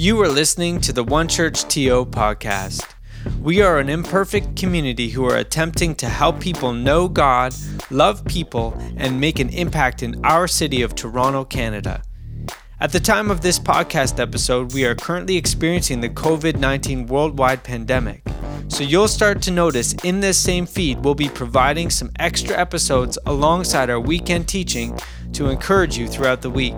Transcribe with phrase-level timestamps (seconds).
[0.00, 2.88] You are listening to the One Church TO podcast.
[3.42, 7.54] We are an imperfect community who are attempting to help people know God,
[7.90, 12.02] love people, and make an impact in our city of Toronto, Canada.
[12.80, 17.62] At the time of this podcast episode, we are currently experiencing the COVID 19 worldwide
[17.62, 18.26] pandemic.
[18.68, 23.18] So you'll start to notice in this same feed, we'll be providing some extra episodes
[23.26, 24.98] alongside our weekend teaching
[25.34, 26.74] to encourage you throughout the week.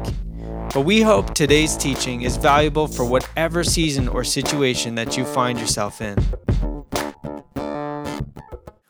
[0.75, 5.61] But we hope today's teaching is valuable for whatever season or situation that you find
[5.61, 6.17] yourself in.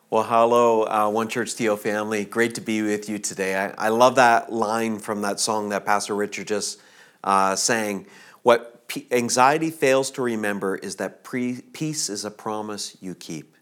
[0.08, 2.24] Well, hello, uh, One Church TO family.
[2.24, 3.56] Great to be with you today.
[3.56, 6.80] I, I love that line from that song that Pastor Richard just
[7.24, 8.06] uh, sang.
[8.42, 13.56] What p- anxiety fails to remember is that pre- peace is a promise you keep.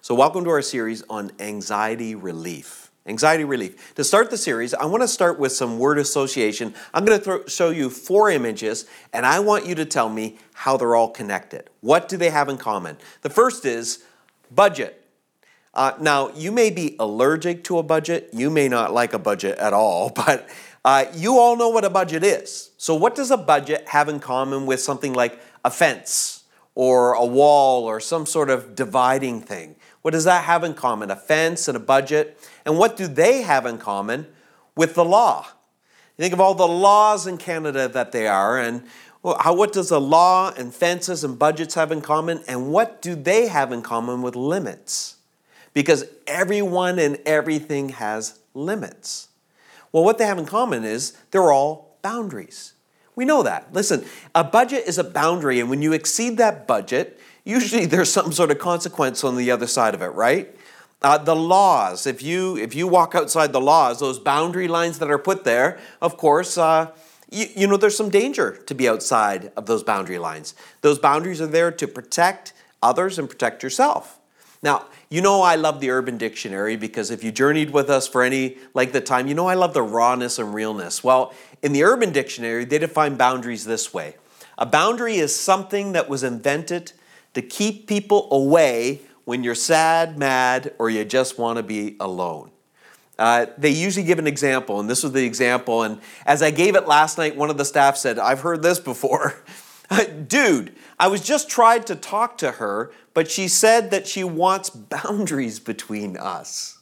[0.00, 2.92] So, welcome to our series on anxiety relief.
[3.06, 3.94] Anxiety relief.
[3.96, 6.74] To start the series, I want to start with some word association.
[6.94, 10.38] I'm going to throw, show you four images, and I want you to tell me
[10.54, 11.68] how they're all connected.
[11.80, 12.96] What do they have in common?
[13.20, 14.04] The first is
[14.50, 15.04] budget.
[15.74, 18.30] Uh, now, you may be allergic to a budget.
[18.32, 20.48] You may not like a budget at all, but
[20.82, 22.70] uh, you all know what a budget is.
[22.78, 27.24] So, what does a budget have in common with something like a fence or a
[27.24, 29.76] wall or some sort of dividing thing?
[30.04, 31.10] What does that have in common?
[31.10, 32.38] A fence and a budget.
[32.64, 34.26] And what do they have in common
[34.76, 35.46] with the law?
[36.16, 38.84] You think of all the laws in Canada that they are, and
[39.24, 42.44] how, what does a law and fences and budgets have in common?
[42.46, 45.14] And what do they have in common with limits?
[45.74, 49.28] because everyone and everything has limits.
[49.92, 52.72] Well, what they have in common is they're all boundaries.
[53.16, 53.72] We know that.
[53.72, 58.32] Listen, a budget is a boundary, and when you exceed that budget, usually there's some
[58.32, 60.54] sort of consequence on the other side of it, right?
[61.02, 65.10] Uh, the laws, if you if you walk outside the laws, those boundary lines that
[65.10, 66.90] are put there, of course, uh,
[67.30, 70.54] you, you know there's some danger to be outside of those boundary lines.
[70.80, 74.18] Those boundaries are there to protect others and protect yourself.
[74.62, 78.22] Now, you know I love the Urban Dictionary because if you journeyed with us for
[78.22, 81.04] any length of time, you know I love the rawness and realness.
[81.04, 84.16] Well, in the Urban Dictionary, they define boundaries this way
[84.56, 86.92] A boundary is something that was invented
[87.34, 92.50] to keep people away when you're sad, mad, or you just want to be alone.
[93.18, 95.82] Uh, they usually give an example, and this was the example.
[95.82, 98.78] And as I gave it last night, one of the staff said, I've heard this
[98.80, 99.42] before.
[100.28, 104.70] Dude, I was just trying to talk to her, but she said that she wants
[104.70, 106.78] boundaries between us.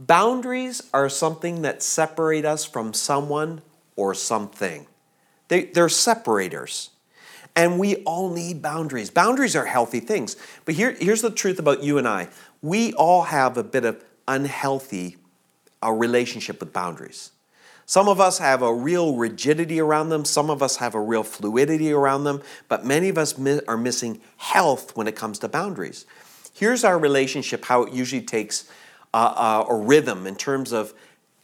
[0.00, 3.62] Boundaries are something that separate us from someone
[3.96, 4.86] or something.
[5.48, 6.90] They, they're separators.
[7.56, 9.10] And we all need boundaries.
[9.10, 10.36] Boundaries are healthy things.
[10.64, 12.28] But here, here's the truth about you and I
[12.60, 15.16] we all have a bit of unhealthy
[15.82, 17.30] a relationship with boundaries.
[17.86, 21.22] Some of us have a real rigidity around them, some of us have a real
[21.22, 25.48] fluidity around them, but many of us mi- are missing health when it comes to
[25.48, 26.04] boundaries.
[26.52, 28.68] Here's our relationship, how it usually takes
[29.14, 30.92] uh, uh, a rhythm in terms of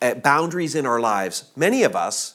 [0.02, 1.50] uh, boundaries in our lives.
[1.56, 2.34] Many of us,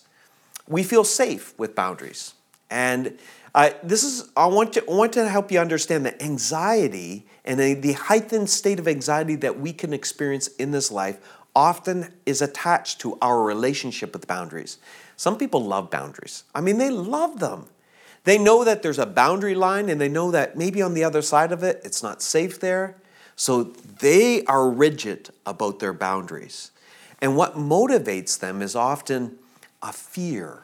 [0.67, 2.33] we feel safe with boundaries.
[2.71, 3.17] And
[3.55, 7.59] uh, this is, I want, to, I want to help you understand that anxiety and
[7.59, 11.19] the heightened state of anxiety that we can experience in this life
[11.55, 14.77] often is attached to our relationship with boundaries.
[15.17, 16.43] Some people love boundaries.
[16.53, 17.65] I mean, they love them.
[18.23, 21.21] They know that there's a boundary line and they know that maybe on the other
[21.21, 22.97] side of it, it's not safe there.
[23.35, 26.71] So they are rigid about their boundaries.
[27.21, 29.39] And what motivates them is often
[29.81, 30.63] a fear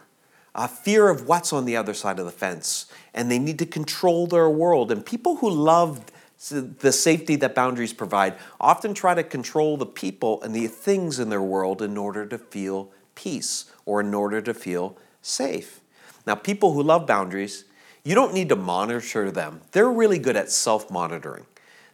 [0.55, 2.88] a fear of what's on the other side of the fence.
[3.13, 4.91] And they need to control their world.
[4.91, 6.05] And people who love
[6.49, 11.29] the safety that boundaries provide often try to control the people and the things in
[11.29, 15.81] their world in order to feel peace or in order to feel safe.
[16.25, 17.66] Now, people who love boundaries,
[18.03, 19.61] you don't need to monitor them.
[19.72, 21.45] They're really good at self monitoring.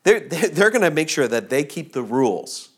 [0.03, 2.69] They're, they're going to make sure that they keep the rules.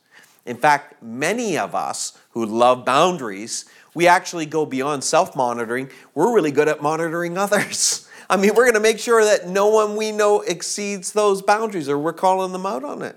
[0.45, 5.90] In fact, many of us who love boundaries, we actually go beyond self monitoring.
[6.14, 8.07] We're really good at monitoring others.
[8.30, 11.90] I mean, we're going to make sure that no one we know exceeds those boundaries
[11.90, 13.16] or we're calling them out on it.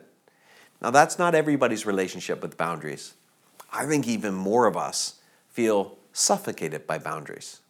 [0.82, 3.14] Now, that's not everybody's relationship with boundaries.
[3.72, 5.14] I think even more of us
[5.50, 7.60] feel suffocated by boundaries.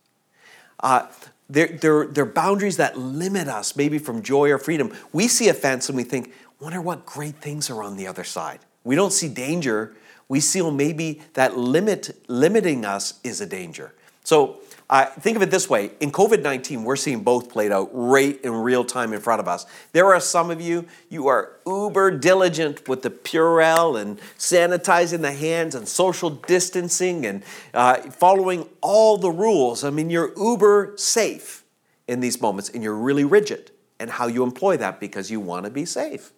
[0.80, 1.06] Uh,
[1.48, 4.92] they're, they're, they're boundaries that limit us, maybe from joy or freedom.
[5.12, 8.24] We see a fence and we think, wonder what great things are on the other
[8.24, 8.60] side.
[8.82, 9.94] We don't see danger.
[10.28, 13.94] We see maybe that limit limiting us is a danger.
[14.24, 14.56] So
[14.90, 18.40] uh, think of it this way in COVID 19, we're seeing both played out right
[18.42, 19.66] in real time in front of us.
[19.92, 25.32] There are some of you, you are uber diligent with the Purell and sanitizing the
[25.32, 27.42] hands and social distancing and
[27.74, 29.84] uh, following all the rules.
[29.84, 31.64] I mean, you're uber safe.
[32.08, 35.64] in these moments and you're really rigid and how you employ that because you want
[35.64, 36.32] to be safe.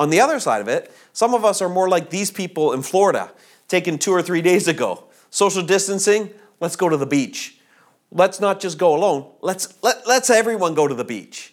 [0.00, 2.80] On the other side of it, some of us are more like these people in
[2.80, 3.30] Florida,
[3.68, 5.04] taken two or three days ago.
[5.28, 7.58] Social distancing, let's go to the beach.
[8.10, 11.52] Let's not just go alone, let's, let, let's everyone go to the beach.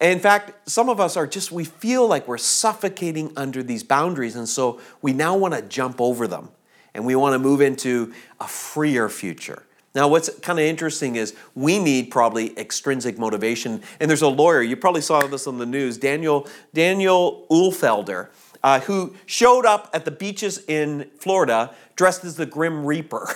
[0.00, 3.82] And in fact, some of us are just, we feel like we're suffocating under these
[3.82, 6.50] boundaries, and so we now want to jump over them
[6.92, 9.64] and we want to move into a freer future.
[9.94, 13.82] Now, what's kind of interesting is we need probably extrinsic motivation.
[14.00, 18.28] And there's a lawyer, you probably saw this on the news, Daniel, Daniel Uhlfelder,
[18.62, 23.34] uh, who showed up at the beaches in Florida dressed as the Grim Reaper,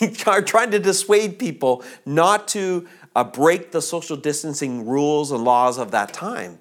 [0.46, 5.92] trying to dissuade people not to uh, break the social distancing rules and laws of
[5.92, 6.58] that time.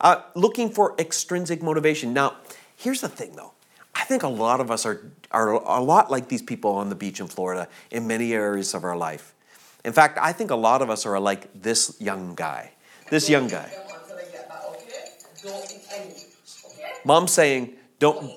[0.00, 2.12] Uh, looking for extrinsic motivation.
[2.12, 2.36] Now,
[2.76, 3.52] here's the thing though
[4.02, 5.00] I think a lot of us are,
[5.30, 8.82] are a lot like these people on the beach in Florida in many areas of
[8.82, 9.32] our life.
[9.84, 12.72] In fact, I think a lot of us are like this young guy.
[13.10, 13.72] This young guy.
[17.04, 18.28] Mom's saying, don't,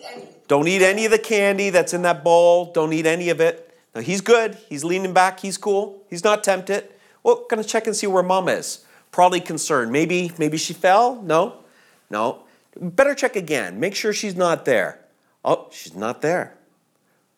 [0.48, 2.72] don't eat any of the candy that's in that bowl.
[2.72, 3.76] Don't eat any of it.
[3.96, 4.60] Now, he's good.
[4.70, 5.40] He's leaning back.
[5.40, 6.04] He's cool.
[6.12, 6.90] He's not tempted.
[7.24, 8.86] Well, gonna check and see where mom is.
[9.10, 9.92] Probably concerned.
[9.92, 11.20] Maybe, maybe she fell.
[11.24, 11.64] No,
[12.12, 12.44] no.
[12.80, 13.80] Better check again.
[13.80, 15.00] Make sure she's not there.
[15.46, 16.58] Oh, she's not there.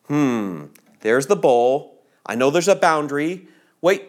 [0.06, 0.64] Hmm,
[1.00, 2.02] there's the bowl.
[2.24, 3.46] I know there's a boundary.
[3.82, 4.02] Wait,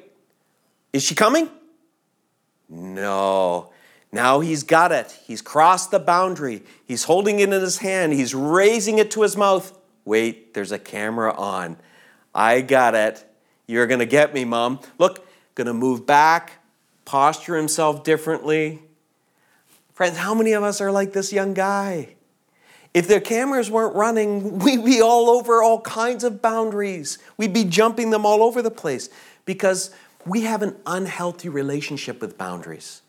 [0.94, 1.50] is she coming?
[2.70, 3.74] No.
[4.12, 5.12] Now he's got it.
[5.26, 6.64] He's crossed the boundary.
[6.86, 8.14] He's holding it in his hand.
[8.14, 9.78] He's raising it to his mouth.
[10.06, 11.78] Wait, there's a camera on.
[12.34, 13.24] I got it.
[13.68, 14.80] You're going to get me, Mom.
[14.98, 16.54] Look, going to move back,
[17.04, 18.82] posture himself differently.
[19.94, 22.16] Friends, how many of us are like this young guy?
[22.94, 27.18] If their cameras weren't running, we'd be all over all kinds of boundaries.
[27.38, 29.10] We'd be jumping them all over the place
[29.46, 29.92] because
[30.26, 33.02] we have an unhealthy relationship with boundaries.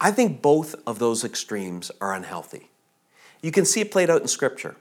[0.00, 2.70] I think both of those extremes are unhealthy.
[3.42, 4.76] You can see it played out in Scripture.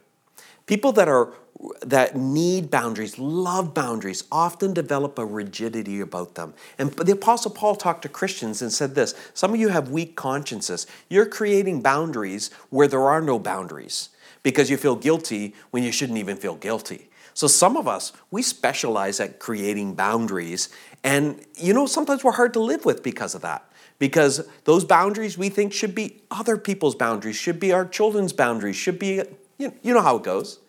[0.65, 1.33] People that are
[1.81, 6.53] that need boundaries, love boundaries, often develop a rigidity about them.
[6.77, 10.15] And the Apostle Paul talked to Christians and said this Some of you have weak
[10.15, 10.87] consciences.
[11.09, 14.09] You're creating boundaries where there are no boundaries
[14.43, 17.09] because you feel guilty when you shouldn't even feel guilty.
[17.33, 20.69] So some of us, we specialize at creating boundaries.
[21.03, 23.65] And you know, sometimes we're hard to live with because of that.
[23.97, 28.75] Because those boundaries we think should be other people's boundaries, should be our children's boundaries,
[28.75, 29.21] should be,
[29.57, 30.59] you know how it goes.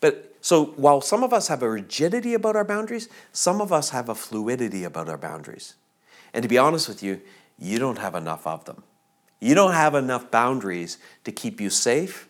[0.00, 3.90] But so while some of us have a rigidity about our boundaries, some of us
[3.90, 5.74] have a fluidity about our boundaries.
[6.32, 7.20] And to be honest with you,
[7.58, 8.82] you don't have enough of them.
[9.40, 12.27] You don't have enough boundaries to keep you safe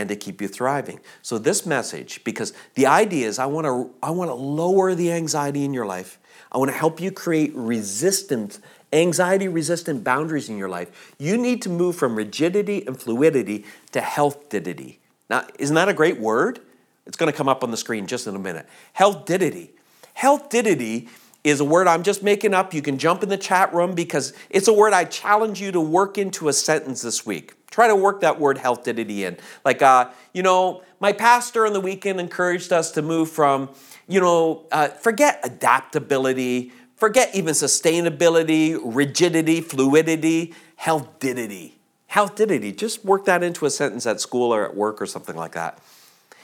[0.00, 0.98] and to keep you thriving.
[1.22, 5.12] So this message, because the idea is I want to I want to lower the
[5.12, 6.18] anxiety in your life.
[6.50, 8.58] I want to help you create resistant,
[8.92, 11.14] anxiety resistant boundaries in your life.
[11.18, 14.96] You need to move from rigidity and fluidity to healthidity.
[15.28, 16.60] Now, isn't that a great word?
[17.06, 18.66] It's going to come up on the screen just in a minute.
[18.98, 19.70] Healthidity.
[20.18, 21.08] Healthidity
[21.44, 22.74] is a word I'm just making up.
[22.74, 25.80] You can jump in the chat room because it's a word I challenge you to
[25.80, 27.54] work into a sentence this week.
[27.70, 29.36] Try to work that word health healthidity in.
[29.64, 33.70] Like, uh, you know, my pastor on the weekend encouraged us to move from,
[34.08, 41.72] you know, uh, forget adaptability, forget even sustainability, rigidity, fluidity, health healthidity.
[42.12, 42.76] Healthidity.
[42.76, 45.78] Just work that into a sentence at school or at work or something like that.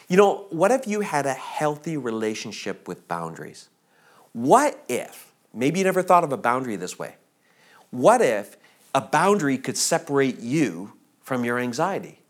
[0.09, 3.68] You know, what if you had a healthy relationship with boundaries?
[4.33, 7.16] What if, maybe you never thought of a boundary this way,
[7.90, 8.56] what if
[8.95, 10.92] a boundary could separate you
[11.26, 12.21] from your anxiety?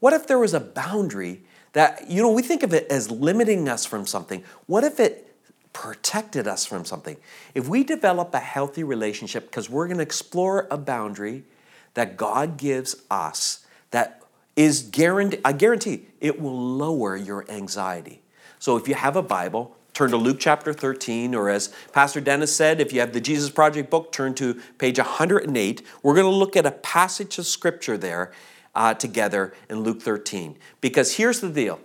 [0.00, 1.42] What if there was a boundary
[1.76, 4.42] that, you know, we think of it as limiting us from something.
[4.64, 5.36] What if it
[5.74, 7.18] protected us from something?
[7.54, 11.44] If we develop a healthy relationship, because we're going to explore a boundary
[11.92, 14.22] that God gives us that
[14.56, 18.22] is guaranteed, I guarantee it will lower your anxiety.
[18.58, 22.54] So if you have a Bible, turn to Luke chapter 13, or as Pastor Dennis
[22.54, 25.82] said, if you have the Jesus Project book, turn to page 108.
[26.02, 28.30] We're going to look at a passage of scripture there
[28.74, 30.58] uh, together in Luke 13.
[30.82, 31.80] Because here's the deal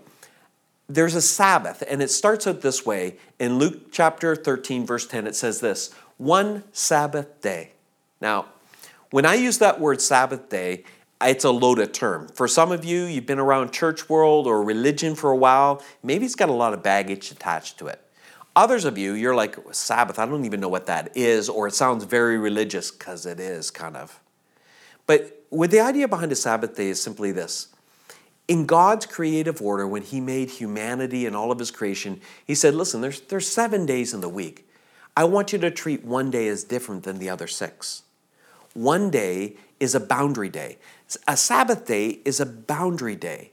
[0.90, 3.16] there's a Sabbath, and it starts out this way.
[3.40, 7.72] In Luke chapter 13, verse 10, it says this one Sabbath day.
[8.20, 8.48] Now,
[9.12, 10.84] when I use that word Sabbath day,
[11.24, 12.28] it's a loaded term.
[12.30, 16.26] For some of you, you've been around church world or religion for a while, maybe
[16.26, 18.02] it's got a lot of baggage attached to it.
[18.56, 21.74] Others of you, you're like, Sabbath, I don't even know what that is, or it
[21.74, 24.20] sounds very religious, because it is kind of.
[25.06, 27.70] But with the idea behind a Sabbath day is simply this.
[28.48, 32.76] In God's creative order, when He made humanity and all of His creation, He said,
[32.76, 34.68] listen, there's, there's seven days in the week.
[35.16, 38.04] I want you to treat one day as different than the other six.
[38.74, 40.78] One day is a boundary day.
[41.28, 43.52] A Sabbath day is a boundary day.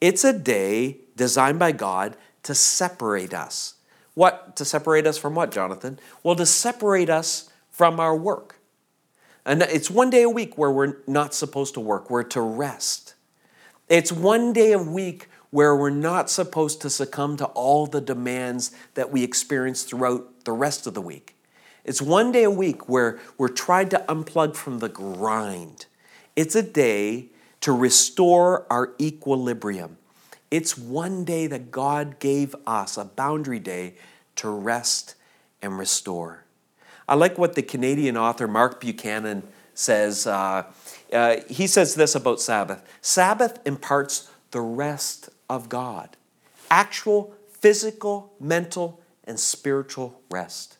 [0.00, 3.74] It's a day designed by God to separate us.
[4.14, 4.56] What?
[4.56, 6.00] To separate us from what, Jonathan?
[6.22, 8.56] Well, to separate us from our work.
[9.44, 13.14] And it's one day a week where we're not supposed to work, we're to rest.
[13.88, 18.72] It's one day a week where we're not supposed to succumb to all the demands
[18.94, 21.37] that we experience throughout the rest of the week.
[21.88, 25.86] It's one day a week where we're trying to unplug from the grind.
[26.36, 27.28] It's a day
[27.62, 29.96] to restore our equilibrium.
[30.50, 33.94] It's one day that God gave us, a boundary day,
[34.36, 35.14] to rest
[35.62, 36.44] and restore.
[37.08, 39.42] I like what the Canadian author Mark Buchanan
[39.72, 40.26] says.
[40.26, 40.64] Uh,
[41.10, 46.18] uh, he says this about Sabbath Sabbath imparts the rest of God,
[46.70, 50.77] actual physical, mental, and spiritual rest.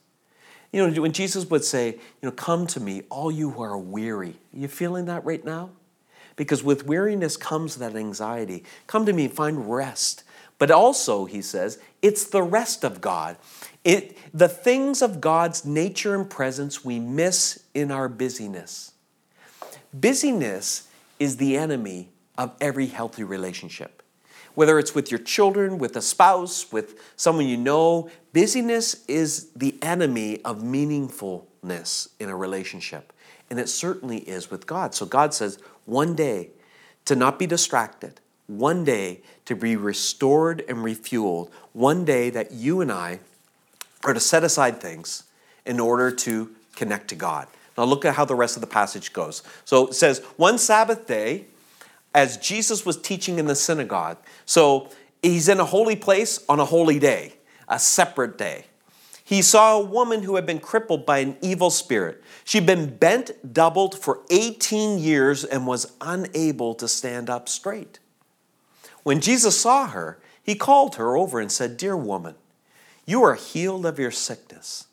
[0.73, 3.79] You know, when Jesus would say, you know, come to me, all you who are
[3.79, 4.37] weary.
[4.55, 5.71] Are you feeling that right now?
[6.37, 8.65] Because with weariness comes that anxiety.
[8.87, 10.25] Come to me, find rest.
[10.59, 13.37] But also, he says, it's the rest of God.
[13.85, 18.93] It, the things of God's nature and presence we miss in our busyness.
[19.99, 23.98] Busyness is the enemy of every healthy relationship.
[24.59, 29.79] Whether it's with your children, with a spouse, with someone you know, busyness is the
[29.81, 33.13] enemy of meaningfulness in a relationship.
[33.51, 34.97] And it certainly is with God.
[34.97, 36.49] So God says, one day
[37.05, 42.81] to not be distracted, one day to be restored and refueled, one day that you
[42.81, 43.21] and I
[44.03, 45.23] are to set aside things
[45.67, 47.47] in order to connect to God.
[47.77, 49.45] Now look at how the rest of the passage goes.
[49.65, 51.45] So it says, one Sabbath day,
[52.15, 54.19] as Jesus was teaching in the synagogue.
[54.47, 54.89] So
[55.23, 57.35] he's in a holy place on a holy day,
[57.69, 58.65] a separate day.
[59.25, 62.23] He saw a woman who had been crippled by an evil spirit.
[62.45, 67.99] She'd been bent doubled for 18 years and was unable to stand up straight.
[69.03, 72.37] When Jesus saw her, he called her over and said, Dear woman,
[73.05, 74.87] you are healed of your sickness.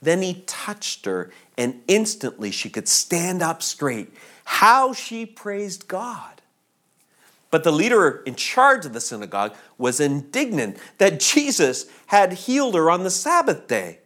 [0.00, 4.14] Then he touched her, and instantly she could stand up straight.
[4.44, 6.33] How she praised God.
[7.54, 12.90] But the leader in charge of the synagogue was indignant that Jesus had healed her
[12.90, 14.00] on the Sabbath day.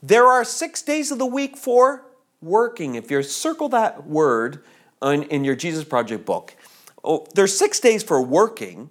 [0.00, 2.04] There are six days of the week for
[2.40, 2.94] working.
[2.94, 4.62] If you circle that word
[5.02, 6.54] in your Jesus Project book,
[7.02, 8.90] oh, there's six days for working,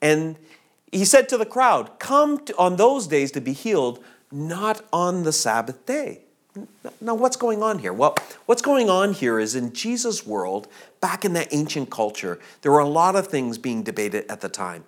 [0.00, 0.38] and
[0.90, 5.32] he said to the crowd, Come on those days to be healed, not on the
[5.34, 6.22] Sabbath day.
[7.00, 7.92] Now, what's going on here?
[7.92, 8.16] Well,
[8.46, 10.68] what's going on here is in Jesus' world,
[11.00, 14.48] back in that ancient culture, there were a lot of things being debated at the
[14.48, 14.84] time.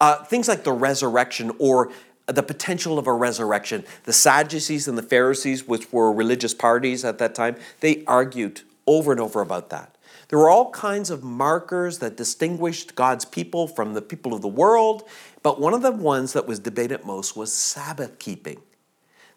[0.00, 1.92] Uh, things like the resurrection or
[2.26, 3.84] the potential of a resurrection.
[4.04, 9.12] The Sadducees and the Pharisees, which were religious parties at that time, they argued over
[9.12, 9.94] and over about that.
[10.28, 14.48] There were all kinds of markers that distinguished God's people from the people of the
[14.48, 15.04] world,
[15.42, 18.60] but one of the ones that was debated most was Sabbath keeping.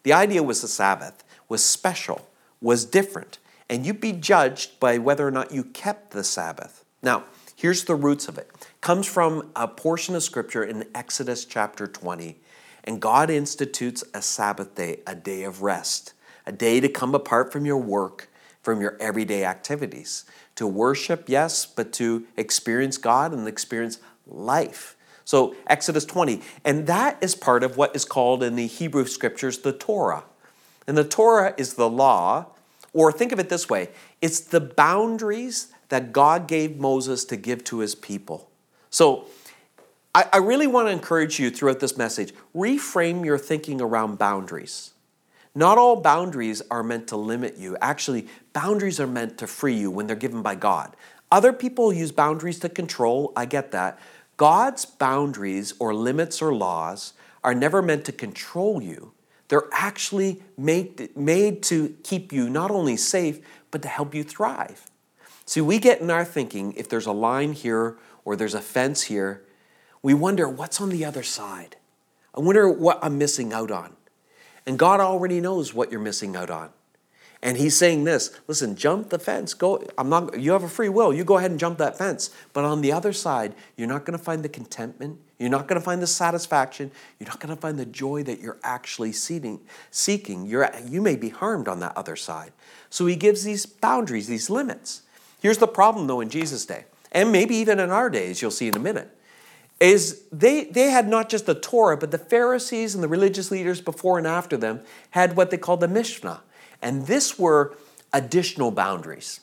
[0.02, 2.28] The idea was the Sabbath was special,
[2.60, 3.38] was different,
[3.68, 6.84] and you'd be judged by whether or not you kept the Sabbath.
[7.02, 7.24] Now,
[7.54, 8.48] here's the roots of it.
[8.60, 12.40] it comes from a portion of scripture in Exodus chapter 20,
[12.84, 16.14] and God institutes a Sabbath day, a day of rest,
[16.46, 18.28] a day to come apart from your work,
[18.62, 20.24] from your everyday activities
[20.58, 24.96] to worship, yes, but to experience God and experience life.
[25.24, 26.42] So, Exodus 20.
[26.64, 30.24] And that is part of what is called in the Hebrew scriptures the Torah.
[30.88, 32.46] And the Torah is the law,
[32.94, 33.90] or think of it this way
[34.20, 38.50] it's the boundaries that God gave Moses to give to his people.
[38.90, 39.26] So,
[40.14, 44.94] I, I really want to encourage you throughout this message reframe your thinking around boundaries.
[45.54, 47.76] Not all boundaries are meant to limit you.
[47.80, 50.96] Actually, boundaries are meant to free you when they're given by God.
[51.30, 53.98] Other people use boundaries to control, I get that.
[54.38, 57.12] God's boundaries or limits or laws
[57.44, 59.12] are never meant to control you.
[59.48, 63.40] They're actually made, made to keep you not only safe,
[63.70, 64.90] but to help you thrive.
[65.46, 69.02] See, we get in our thinking if there's a line here or there's a fence
[69.02, 69.42] here,
[70.02, 71.76] we wonder what's on the other side.
[72.34, 73.96] I wonder what I'm missing out on.
[74.66, 76.70] And God already knows what you're missing out on.
[77.40, 79.54] And he's saying this, listen, jump the fence.
[79.54, 81.14] Go I'm not you have a free will.
[81.14, 82.30] You go ahead and jump that fence.
[82.52, 85.80] But on the other side, you're not going to find the contentment, you're not going
[85.80, 89.60] to find the satisfaction, you're not going to find the joy that you're actually seeking.
[90.46, 92.50] You're you may be harmed on that other side.
[92.90, 95.02] So he gives these boundaries, these limits.
[95.40, 98.66] Here's the problem though in Jesus' day, and maybe even in our days, you'll see
[98.66, 99.16] in a minute.
[99.78, 103.80] is they, they had not just the Torah, but the Pharisees and the religious leaders
[103.80, 104.80] before and after them
[105.10, 106.42] had what they called the Mishnah.
[106.82, 107.76] And this were
[108.12, 109.40] additional boundaries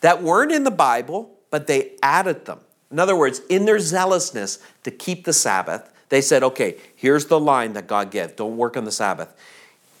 [0.00, 2.60] that weren't in the Bible, but they added them.
[2.90, 7.40] In other words, in their zealousness to keep the Sabbath, they said, okay, here's the
[7.40, 9.34] line that God gave don't work on the Sabbath.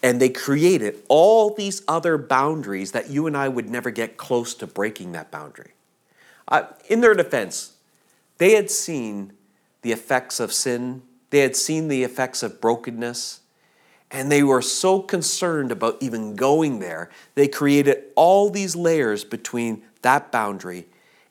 [0.02, 4.54] And they created all these other boundaries that you and I would never get close
[4.56, 5.72] to breaking that boundary.
[6.46, 7.72] Uh, in their defense,
[8.38, 9.32] they had seen
[9.80, 13.40] the effects of sin, they had seen the effects of brokenness,
[14.14, 19.82] and they were so concerned about even going there, they created all these layers between
[20.02, 20.86] that boundary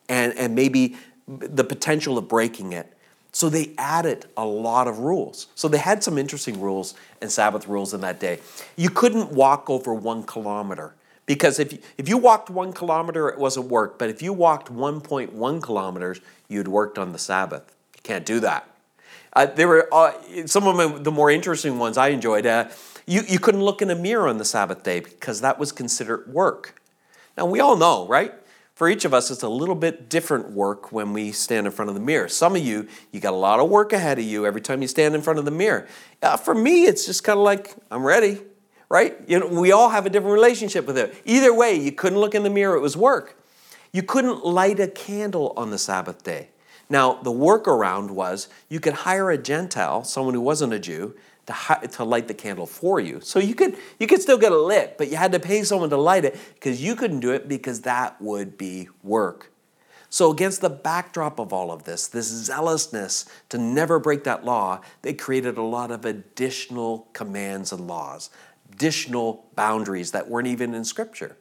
[0.08, 2.92] and, and maybe the potential of breaking it.
[3.32, 5.48] So they added a lot of rules.
[5.54, 8.38] So they had some interesting rules and Sabbath rules in that day.
[8.76, 13.68] You couldn't walk over one kilometer because if if you walked one kilometer, it wasn't
[13.68, 13.98] work.
[13.98, 17.74] But if you walked 1.1 kilometers, you'd worked on the Sabbath.
[17.96, 18.68] You can't do that.
[19.34, 20.12] Uh, there were uh,
[20.46, 22.46] some of the more interesting ones I enjoyed.
[22.46, 22.68] Uh,
[23.06, 26.26] you, you couldn't look in a mirror on the Sabbath day because that was considered
[26.32, 26.80] work.
[27.36, 28.32] Now, we all know, right?
[28.74, 31.88] For each of us, it's a little bit different work when we stand in front
[31.88, 32.28] of the mirror.
[32.28, 34.88] Some of you, you got a lot of work ahead of you every time you
[34.88, 35.86] stand in front of the mirror.
[36.22, 38.40] Uh, for me, it's just kind of like, I'm ready,
[38.88, 39.16] right?
[39.28, 41.14] You know, we all have a different relationship with it.
[41.24, 43.36] Either way, you couldn't look in the mirror, it was work.
[43.92, 46.48] You couldn't light a candle on the Sabbath day.
[46.88, 51.14] Now, the workaround was you could hire a Gentile, someone who wasn't a Jew,
[51.46, 53.20] to, to light the candle for you.
[53.20, 55.90] So you could, you could still get it lit, but you had to pay someone
[55.90, 59.50] to light it because you couldn't do it because that would be work.
[60.10, 64.80] So, against the backdrop of all of this, this zealousness to never break that law,
[65.02, 68.30] they created a lot of additional commands and laws,
[68.72, 71.36] additional boundaries that weren't even in Scripture.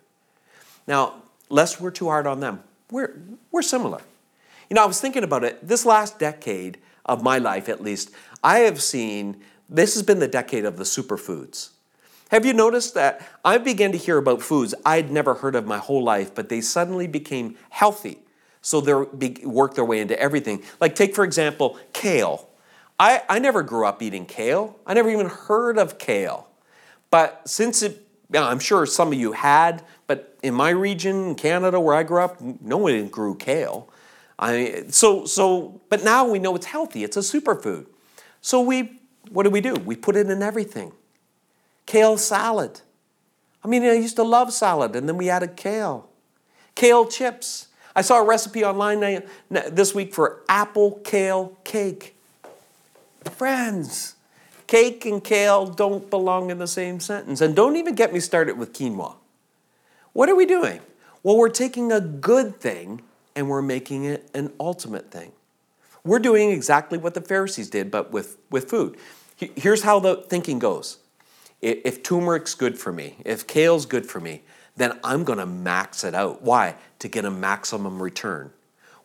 [0.88, 3.16] Now, lest we're too hard on them, we're,
[3.52, 4.02] we're similar.
[4.74, 5.68] You know, I was thinking about it.
[5.68, 8.10] This last decade of my life, at least,
[8.44, 9.40] I have seen
[9.70, 11.70] this has been the decade of the superfoods.
[12.32, 15.78] Have you noticed that I began to hear about foods I'd never heard of my
[15.78, 18.18] whole life, but they suddenly became healthy?
[18.64, 20.64] So they work their way into everything.
[20.82, 22.50] Like, take for example, kale.
[23.00, 26.50] I, I never grew up eating kale, I never even heard of kale.
[27.12, 31.94] But since it, I'm sure some of you had, but in my region, Canada, where
[31.94, 33.93] I grew up, no one grew kale.
[34.40, 37.86] I, so, so, but now we know it's healthy, it's a superfood.
[38.42, 39.76] So we what do we do?
[39.76, 40.92] We put it in everything.
[41.86, 42.82] Kale salad.
[43.64, 46.10] I mean, I used to love salad, and then we added kale.
[46.76, 47.68] Kale chips.
[47.96, 52.16] I saw a recipe online this week for apple kale cake.
[53.36, 54.16] Friends,
[54.68, 57.40] cake and kale don't belong in the same sentence.
[57.40, 59.16] And don't even get me started with quinoa.
[60.12, 60.82] What are we doing?
[61.22, 63.02] Well, we're taking a good thing
[63.36, 65.32] and we're making it an ultimate thing.
[66.04, 68.98] We're doing exactly what the Pharisees did, but with, with food.
[69.38, 70.98] Here's how the thinking goes
[71.62, 74.42] if turmeric's good for me, if kale's good for me,
[74.76, 76.42] then I'm to max it out.
[76.42, 76.76] Why?
[77.00, 78.52] To get a maximum return.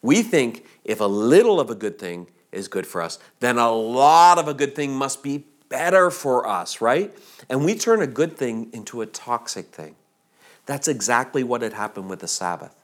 [0.03, 3.71] We think if a little of a good thing is good for us, then a
[3.71, 7.15] lot of a good thing must be better for us, right?
[7.49, 9.95] And we turn a good thing into a toxic thing.
[10.67, 12.75] That's exactly what had happened with the Sabbath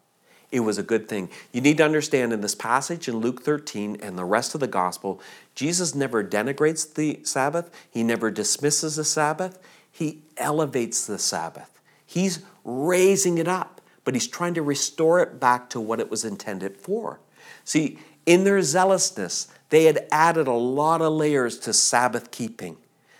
[0.55, 1.29] it was a good thing.
[1.51, 4.69] You need to understand in this passage in Luke 13 and the rest of the
[4.69, 5.21] gospel,
[5.57, 9.59] Jesus never denigrates the Sabbath, he never dismisses the Sabbath,
[9.91, 11.81] he elevates the Sabbath.
[12.07, 16.25] He's raising it up, but he's trying to restore it back to what it was
[16.25, 17.19] intended for.
[17.65, 22.77] See, in their zealousness, they had added a lot of layers to Sabbath keeping.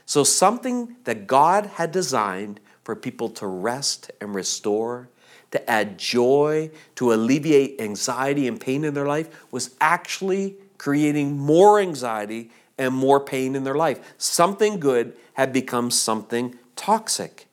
[0.07, 5.09] So, something that God had designed for people to rest and restore
[5.55, 11.79] to add joy, to alleviate anxiety and pain in their life, was actually creating more
[11.79, 14.15] anxiety and more pain in their life.
[14.19, 17.47] Something good had become something toxic.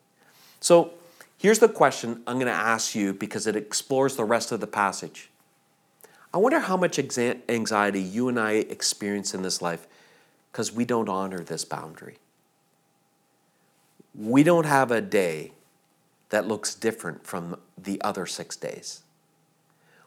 [0.58, 0.94] So
[1.38, 4.66] here's the question I'm going to ask you because it explores the rest of the
[4.66, 5.30] passage.
[6.34, 9.86] I wonder how much anxiety you and I experience in this life
[10.50, 12.16] because we don't honor this boundary.
[14.12, 15.52] We don't have a day
[16.32, 19.02] that looks different from the other six days.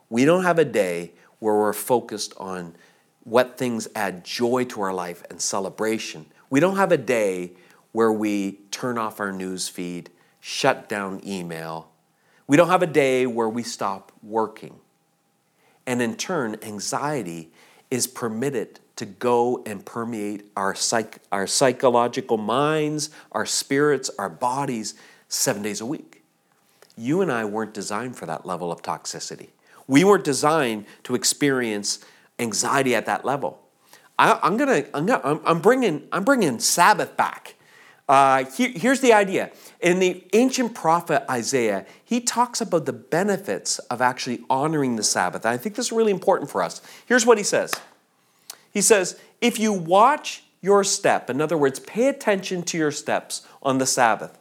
[0.09, 2.75] We don't have a day where we're focused on
[3.23, 6.25] what things add joy to our life and celebration.
[6.49, 7.51] We don't have a day
[7.91, 10.09] where we turn off our news feed,
[10.39, 11.91] shut down email.
[12.47, 14.79] We don't have a day where we stop working.
[15.85, 17.51] And in turn, anxiety
[17.91, 24.95] is permitted to go and permeate our, psych- our psychological minds, our spirits, our bodies
[25.27, 26.14] seven days a week.
[26.97, 29.49] You and I weren't designed for that level of toxicity.
[29.87, 31.99] We weren't designed to experience
[32.39, 33.61] anxiety at that level.
[34.17, 37.55] I, am gonna, I'm, gonna I'm, bringing, I'm bringing Sabbath back.
[38.07, 39.51] Uh, here, here's the idea.
[39.81, 45.45] In the ancient prophet Isaiah, he talks about the benefits of actually honoring the Sabbath.
[45.45, 46.81] I think this is really important for us.
[47.05, 47.73] Here's what he says
[48.71, 53.45] He says, If you watch your step, in other words, pay attention to your steps
[53.61, 54.37] on the Sabbath,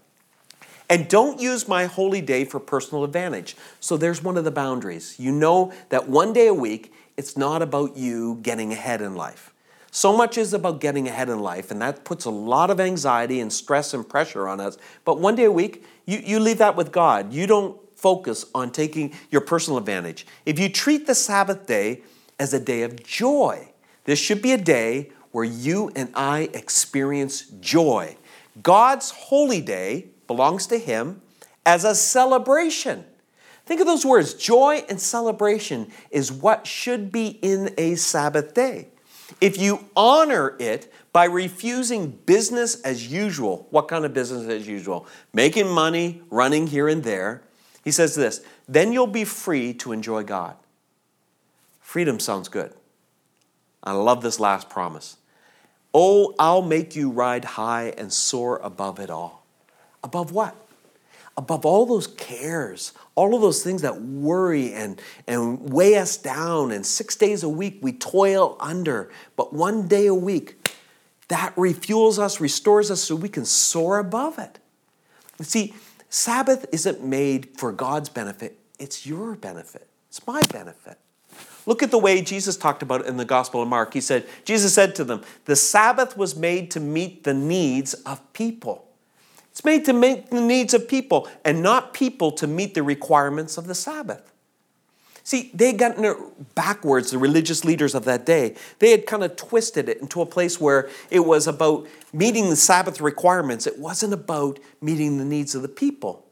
[0.88, 3.57] and don't use my holy day for personal advantage.
[3.81, 5.18] So there's one of the boundaries.
[5.18, 9.53] You know that one day a week, it's not about you getting ahead in life.
[9.90, 13.38] So much is about getting ahead in life, and that puts a lot of anxiety
[13.38, 14.77] and stress and pressure on us.
[15.05, 17.33] But one day a week, you, you leave that with God.
[17.33, 20.27] You don't focus on taking your personal advantage.
[20.44, 22.03] If you treat the Sabbath day
[22.40, 23.68] as a day of joy,
[24.05, 28.16] this should be a day where you and I experience joy.
[28.62, 31.21] God's holy day belongs to Him
[31.67, 33.05] as a celebration.
[33.67, 38.89] Think of those words joy and celebration is what should be in a Sabbath day.
[39.41, 45.07] If you honor it by refusing business as usual, what kind of business as usual?
[45.33, 47.43] Making money, running here and there.
[47.85, 50.57] He says this then you'll be free to enjoy God.
[51.81, 52.73] Freedom sounds good.
[53.83, 55.17] I love this last promise.
[55.93, 59.44] Oh, I'll make you ride high and soar above it all.
[60.05, 60.55] Above what?
[61.37, 66.71] Above all those cares, all of those things that worry and, and weigh us down,
[66.71, 70.71] and six days a week we toil under, but one day a week,
[71.29, 74.61] that refuels us, restores us so we can soar above it.
[75.40, 75.75] See,
[76.09, 80.99] Sabbath isn't made for God's benefit, it's your benefit, it's my benefit.
[81.67, 83.95] Look at the way Jesus talked about it in the Gospel of Mark.
[83.95, 88.21] He said, Jesus said to them, The Sabbath was made to meet the needs of
[88.35, 88.84] people.
[89.55, 93.57] It's made to meet the needs of people and not people to meet the requirements
[93.57, 94.33] of the Sabbath.
[95.23, 96.17] See, they had gotten it
[96.57, 98.57] backwards, the religious leaders of that day.
[98.81, 102.57] They had kind of twisted it into a place where it was about meeting the
[102.57, 103.64] Sabbath requirements.
[103.69, 106.27] It wasn't about meeting the needs of the people.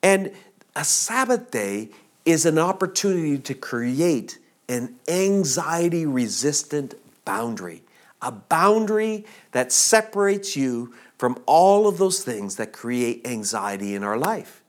[0.00, 0.30] And
[0.76, 1.88] a Sabbath day
[2.24, 6.94] is an opportunity to create an anxiety resistant
[7.24, 7.82] boundary,
[8.22, 14.18] a boundary that separates you from all of those things that create anxiety in our
[14.18, 14.60] life.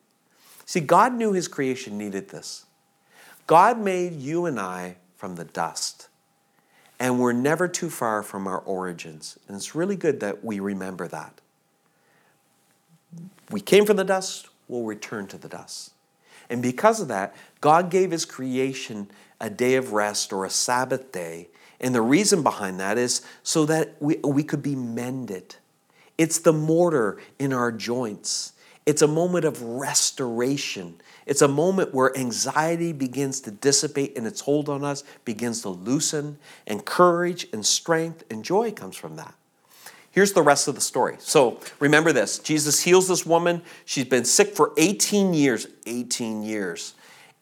[0.67, 2.67] See, God knew His creation needed this.
[3.47, 6.09] God made you and I from the dust,
[6.99, 9.39] and we're never too far from our origins.
[9.47, 11.41] And it's really good that we remember that.
[13.49, 15.93] We came from the dust, we'll return to the dust.
[16.51, 19.09] And because of that, God gave His creation
[19.41, 21.47] a day of rest or a Sabbath day.
[21.81, 25.55] And the reason behind that is so that we, we could be mended
[26.17, 28.54] it's the mortar in our joints.
[28.86, 30.99] It's a moment of restoration.
[31.26, 35.69] It's a moment where anxiety begins to dissipate and its hold on us begins to
[35.69, 39.34] loosen, and courage and strength and joy comes from that.
[40.12, 41.15] Here's the rest of the story.
[41.19, 43.62] So remember this Jesus heals this woman.
[43.86, 45.67] She's been sick for 18 years.
[45.86, 46.93] 18 years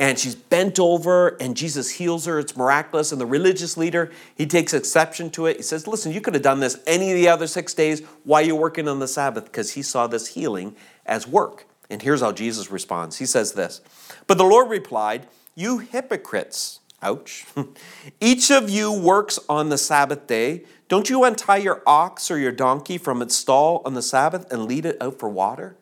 [0.02, 2.40] and she's bent over and Jesus heals her.
[2.40, 3.12] It's miraculous.
[3.12, 5.58] And the religious leader, he takes exception to it.
[5.58, 8.02] He says, Listen, you could have done this any of the other six days.
[8.24, 9.46] Why are you working on the Sabbath?
[9.46, 11.68] Because he saw this healing as work.
[11.88, 13.82] And here's how Jesus responds He says this
[14.26, 16.80] But the Lord replied, You hypocrites.
[17.04, 17.46] Ouch.
[18.20, 20.64] Each of you works on the Sabbath day.
[20.88, 24.66] Don't you untie your ox or your donkey from its stall on the Sabbath and
[24.66, 25.76] lead it out for water?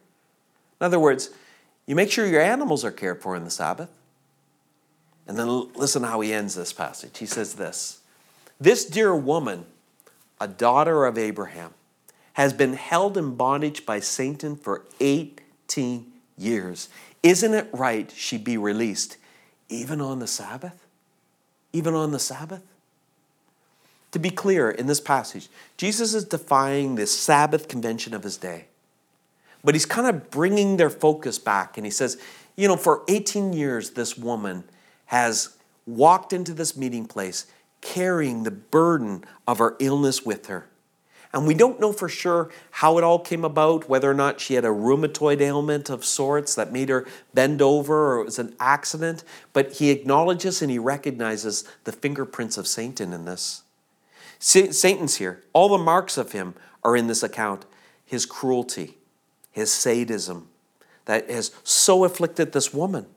[0.81, 1.29] In other words,
[1.87, 3.89] you make sure your animals are cared for in the Sabbath.
[5.29, 7.19] And then listen how he ends this passage.
[7.19, 7.99] He says this
[8.59, 9.65] This dear woman,
[10.41, 11.75] a daughter of Abraham,
[12.33, 16.89] has been held in bondage by Satan for 18 years.
[17.21, 19.17] Isn't it right she be released
[19.69, 20.87] even on the Sabbath?
[21.73, 22.63] Even on the Sabbath?
[24.13, 28.65] To be clear, in this passage, Jesus is defying this Sabbath convention of his day.
[29.63, 31.77] But he's kind of bringing their focus back.
[31.77, 32.19] And he says,
[32.55, 34.63] you know, for 18 years, this woman
[35.09, 37.47] has walked into this meeting place
[37.81, 40.67] carrying the burden of her illness with her.
[41.33, 44.53] And we don't know for sure how it all came about, whether or not she
[44.53, 48.55] had a rheumatoid ailment of sorts that made her bend over or it was an
[48.59, 53.63] accident, but he acknowledges and he recognizes the fingerprints of Satan in this.
[54.37, 55.43] Satan's here.
[55.53, 57.65] All the marks of him are in this account
[58.05, 58.97] his cruelty,
[59.51, 60.49] his sadism
[61.05, 63.07] that has so afflicted this woman.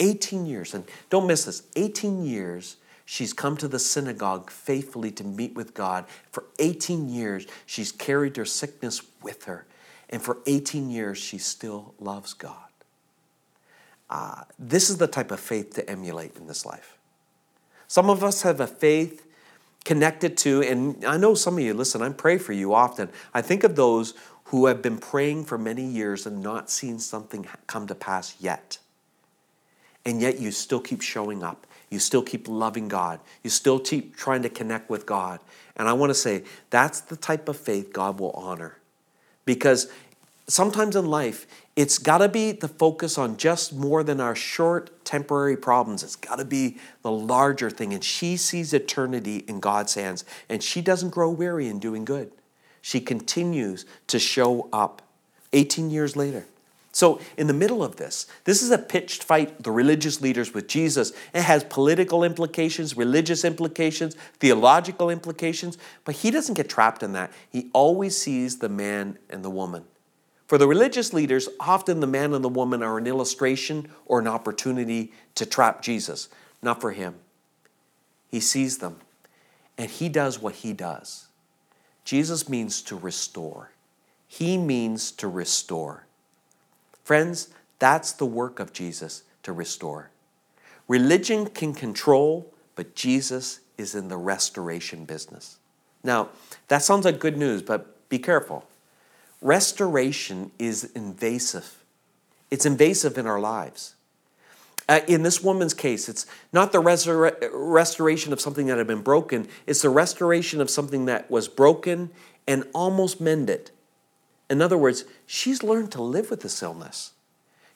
[0.00, 5.24] 18 years, and don't miss this 18 years she's come to the synagogue faithfully to
[5.24, 6.04] meet with God.
[6.30, 9.64] For 18 years, she's carried her sickness with her.
[10.10, 12.56] And for 18 years, she still loves God.
[14.10, 16.98] Uh, this is the type of faith to emulate in this life.
[17.86, 19.26] Some of us have a faith
[19.86, 23.08] connected to, and I know some of you, listen, I pray for you often.
[23.32, 24.12] I think of those
[24.44, 28.78] who have been praying for many years and not seen something come to pass yet.
[30.04, 31.66] And yet you still keep showing up.
[31.90, 33.20] You still keep loving God.
[33.42, 35.40] You still keep trying to connect with God.
[35.76, 38.78] And I want to say that's the type of faith God will honor.
[39.44, 39.90] Because
[40.48, 45.04] sometimes in life, it's got to be the focus on just more than our short
[45.04, 46.02] temporary problems.
[46.02, 47.94] It's got to be the larger thing.
[47.94, 50.24] And she sees eternity in God's hands.
[50.48, 52.32] And she doesn't grow weary in doing good.
[52.82, 55.02] She continues to show up
[55.52, 56.46] 18 years later.
[56.98, 60.66] So, in the middle of this, this is a pitched fight, the religious leaders with
[60.66, 61.12] Jesus.
[61.32, 67.32] It has political implications, religious implications, theological implications, but he doesn't get trapped in that.
[67.50, 69.84] He always sees the man and the woman.
[70.48, 74.26] For the religious leaders, often the man and the woman are an illustration or an
[74.26, 76.28] opportunity to trap Jesus,
[76.62, 77.14] not for him.
[78.28, 78.96] He sees them,
[79.78, 81.28] and he does what he does.
[82.04, 83.70] Jesus means to restore,
[84.26, 86.07] he means to restore.
[87.08, 90.10] Friends, that's the work of Jesus to restore.
[90.88, 95.56] Religion can control, but Jesus is in the restoration business.
[96.04, 96.28] Now,
[96.68, 98.66] that sounds like good news, but be careful.
[99.40, 101.82] Restoration is invasive.
[102.50, 103.94] It's invasive in our lives.
[104.86, 109.00] Uh, in this woman's case, it's not the restor- restoration of something that had been
[109.00, 112.10] broken, it's the restoration of something that was broken
[112.46, 113.70] and almost mended.
[114.50, 117.12] In other words, she's learned to live with this illness.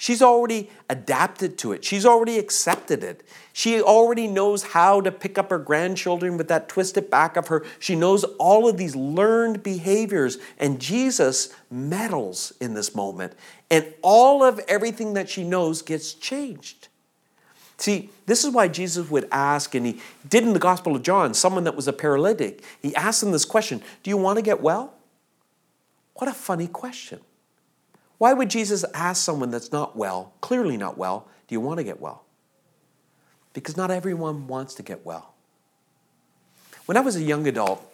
[0.02, 1.84] She's already adapted to it.
[1.84, 3.22] She's already accepted it.
[3.52, 7.64] She already knows how to pick up her grandchildren with that twisted back of her.
[7.78, 10.38] She knows all of these learned behaviors.
[10.58, 13.34] And Jesus meddles in this moment.
[13.70, 16.88] And all of everything that she knows gets changed.
[17.76, 21.32] See, this is why Jesus would ask, and he did in the Gospel of John,
[21.32, 22.64] someone that was a paralytic.
[22.80, 24.94] He asked him this question Do you want to get well?
[26.14, 27.20] What a funny question.
[28.18, 31.84] Why would Jesus ask someone that's not well, clearly not well, do you want to
[31.84, 32.24] get well?
[33.52, 35.34] Because not everyone wants to get well.
[36.86, 37.84] When I was a young adult,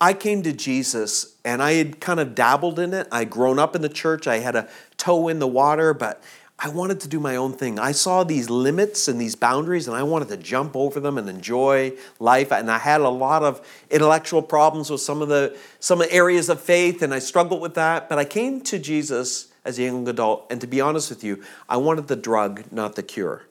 [0.00, 3.08] I came to Jesus and I had kind of dabbled in it.
[3.10, 6.22] I'd grown up in the church, I had a toe in the water, but
[6.58, 7.78] I wanted to do my own thing.
[7.78, 11.28] I saw these limits and these boundaries, and I wanted to jump over them and
[11.28, 12.50] enjoy life.
[12.50, 16.60] And I had a lot of intellectual problems with some of the some areas of
[16.60, 18.08] faith, and I struggled with that.
[18.08, 21.42] But I came to Jesus as a young adult, and to be honest with you,
[21.68, 23.46] I wanted the drug, not the cure.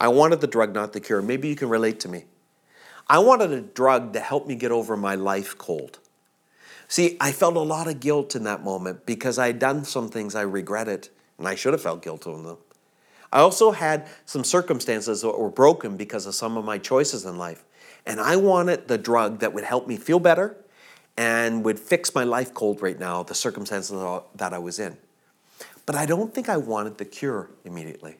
[0.00, 1.20] I wanted the drug, not the cure.
[1.20, 2.24] Maybe you can relate to me.
[3.08, 5.98] I wanted a drug to help me get over my life cold.
[6.88, 10.08] See, I felt a lot of guilt in that moment because I had done some
[10.08, 12.58] things I regretted and I should have felt guilt on them.
[13.32, 17.36] I also had some circumstances that were broken because of some of my choices in
[17.36, 17.64] life.
[18.06, 20.56] And I wanted the drug that would help me feel better
[21.16, 24.96] and would fix my life cold right now, the circumstances that I was in.
[25.86, 28.16] But I don't think I wanted the cure immediately.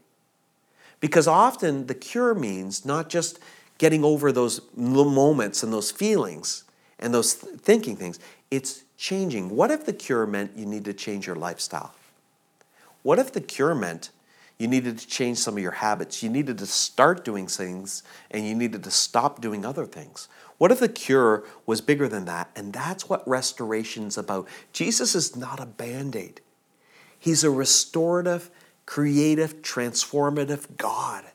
[1.00, 3.38] Because often the cure means not just
[3.78, 6.64] getting over those moments and those feelings
[6.98, 8.18] and those thinking things,
[8.50, 9.50] it's changing.
[9.50, 11.94] What if the cure meant you need to change your lifestyle?
[13.06, 14.10] What if the cure meant
[14.58, 16.24] you needed to change some of your habits?
[16.24, 20.26] You needed to start doing things and you needed to stop doing other things.
[20.58, 22.50] What if the cure was bigger than that?
[22.56, 24.48] And that's what restoration's about.
[24.72, 26.40] Jesus is not a band aid,
[27.16, 28.50] He's a restorative,
[28.86, 31.26] creative, transformative God.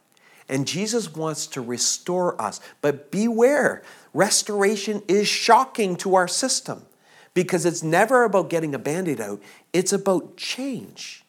[0.50, 2.60] And Jesus wants to restore us.
[2.82, 3.82] But beware,
[4.14, 6.86] restoration is shocking to our system
[7.34, 11.21] because it's never about getting a band aid out, it's about change.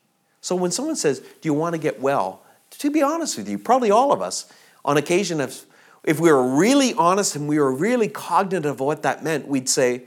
[0.43, 2.43] So when someone says, Do you want to get well?
[2.73, 4.53] To be honest with you, probably all of us,
[4.85, 5.65] on occasion, if,
[6.05, 9.69] if we were really honest and we were really cognitive of what that meant, we'd
[9.69, 10.03] say,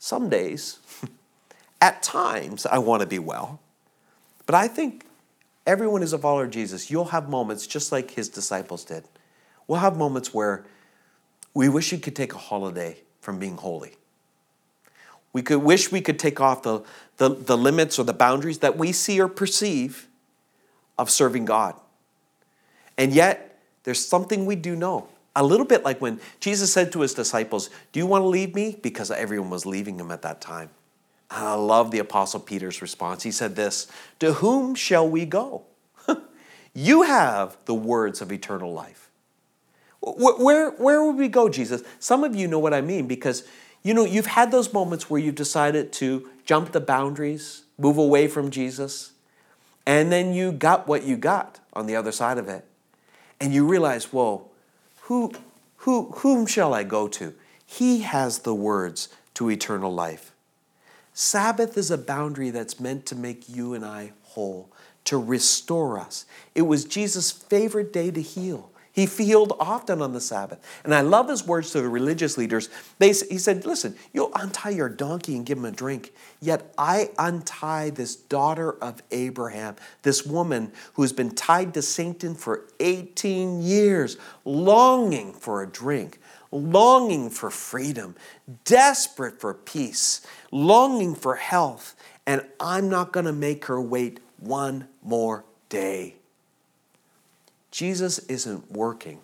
[0.00, 0.78] Some days,
[1.80, 3.60] at times, I want to be well.
[4.46, 5.06] But I think
[5.66, 6.90] everyone is a follower of Jesus.
[6.90, 9.04] You'll have moments just like his disciples did.
[9.66, 10.64] We'll have moments where
[11.52, 13.94] we wish we could take a holiday from being holy.
[15.34, 16.80] We could wish we could take off the,
[17.18, 20.08] the, the limits or the boundaries that we see or perceive
[20.96, 21.74] of serving God.
[22.96, 25.08] And yet, there's something we do know.
[25.36, 28.54] A little bit like when Jesus said to his disciples, Do you want to leave
[28.54, 28.78] me?
[28.80, 30.70] Because everyone was leaving him at that time.
[31.30, 33.24] And I love the Apostle Peter's response.
[33.24, 33.88] He said this
[34.20, 35.64] To whom shall we go?
[36.74, 39.10] you have the words of eternal life.
[40.00, 41.82] Where, where, where would we go, Jesus?
[41.98, 43.42] Some of you know what I mean because
[43.84, 48.26] you know, you've had those moments where you've decided to jump the boundaries, move away
[48.26, 49.12] from Jesus,
[49.86, 52.64] and then you got what you got on the other side of it.
[53.40, 54.48] And you realize, whoa,
[55.02, 55.32] who,
[55.84, 57.34] Who, whom shall I go to?
[57.66, 60.32] He has the words to eternal life.
[61.12, 64.70] Sabbath is a boundary that's meant to make you and I whole,
[65.04, 66.24] to restore us.
[66.54, 68.70] It was Jesus' favorite day to heal.
[68.94, 70.60] He healed often on the Sabbath.
[70.84, 72.70] And I love his words to the religious leaders.
[73.00, 76.12] They, he said, Listen, you'll untie your donkey and give him a drink.
[76.40, 82.68] Yet I untie this daughter of Abraham, this woman who's been tied to Satan for
[82.78, 86.20] 18 years, longing for a drink,
[86.52, 88.14] longing for freedom,
[88.64, 91.96] desperate for peace, longing for health.
[92.28, 96.14] And I'm not going to make her wait one more day.
[97.74, 99.18] Jesus isn't working,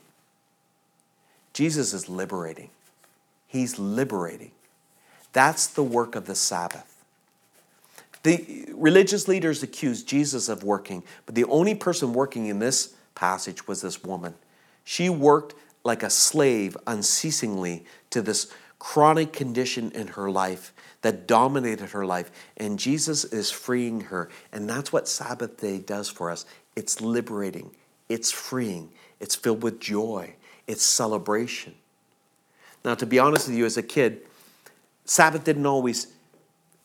[1.53, 2.71] Jesus is liberating.
[3.47, 4.51] He's liberating.
[5.33, 7.05] That's the work of the Sabbath.
[8.25, 13.69] The religious leaders accused Jesus of working, but the only person working in this passage
[13.69, 14.35] was this woman.
[14.83, 21.91] She worked like a slave unceasingly to this chronic condition in her life that dominated
[21.91, 22.33] her life.
[22.57, 24.29] And Jesus is freeing her.
[24.51, 27.71] And that's what Sabbath day does for us it's liberating,
[28.11, 30.35] it's freeing, it's filled with joy,
[30.67, 31.75] it's celebration.
[32.85, 34.23] Now, to be honest with you, as a kid,
[35.07, 36.09] Sabbath didn't always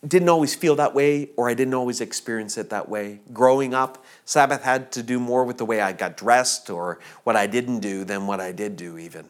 [0.08, 3.22] didn't always feel that way or I didn't always experience it that way.
[3.34, 7.36] Growing up, Sabbath had to do more with the way I got dressed or what
[7.36, 9.26] I didn't do than what I did do, even.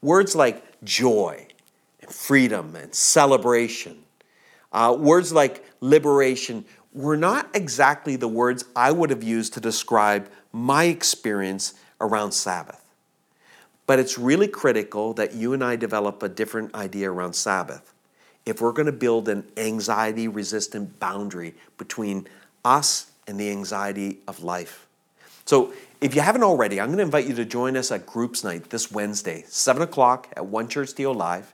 [0.00, 1.48] Words like joy
[2.00, 4.02] and freedom and celebration,
[4.72, 10.28] uh, words like liberation were not exactly the words I would have used to describe
[10.52, 12.84] my experience around Sabbath.
[13.86, 17.92] But it's really critical that you and I develop a different idea around Sabbath
[18.46, 22.26] if we're going to build an anxiety resistant boundary between
[22.64, 24.86] us and the anxiety of life.
[25.44, 28.42] So, if you haven't already, I'm going to invite you to join us at Groups
[28.42, 31.52] Night this Wednesday, 7 o'clock at One Church TO Live.